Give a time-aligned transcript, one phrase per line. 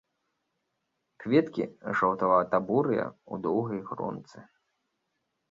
[1.23, 1.63] Кветкі
[1.99, 4.39] жаўтавата-бурыя, у доўгай гронцы.